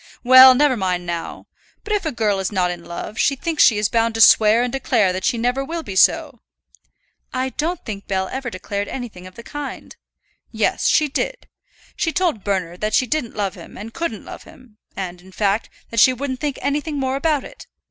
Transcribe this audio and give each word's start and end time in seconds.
"Well, 0.23 0.55
never 0.55 0.75
mind 0.75 1.05
now. 1.05 1.45
But 1.83 1.93
if 1.93 2.07
a 2.07 2.11
girl 2.11 2.39
is 2.39 2.51
not 2.51 2.71
in 2.71 2.83
love, 2.83 3.19
she 3.19 3.35
thinks 3.35 3.61
she 3.63 3.77
is 3.77 3.87
bound 3.87 4.15
to 4.15 4.21
swear 4.21 4.63
and 4.63 4.73
declare 4.73 5.13
that 5.13 5.23
she 5.25 5.37
never 5.37 5.63
will 5.63 5.83
be 5.83 5.95
so." 5.95 6.39
"I 7.31 7.49
don't 7.49 7.85
think 7.85 8.07
Bell 8.07 8.27
ever 8.29 8.49
declared 8.49 8.87
anything 8.87 9.27
of 9.27 9.35
the 9.35 9.43
kind." 9.43 9.95
"Yes, 10.51 10.87
she 10.87 11.07
did. 11.07 11.47
She 11.95 12.11
told 12.11 12.43
Bernard 12.43 12.81
that 12.81 12.95
she 12.95 13.05
didn't 13.05 13.35
love 13.35 13.53
him 13.53 13.77
and 13.77 13.93
couldn't 13.93 14.25
love 14.25 14.41
him, 14.41 14.79
and, 14.97 15.21
in 15.21 15.31
fact, 15.31 15.69
that 15.91 15.99
she 15.99 16.13
wouldn't 16.13 16.39
think 16.39 16.57
anything 16.63 16.97
more 16.99 17.15
about 17.15 17.43
it. 17.43 17.67